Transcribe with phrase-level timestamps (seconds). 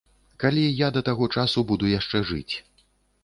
[0.43, 2.53] Калі я да таго часу буду яшчэ жыць.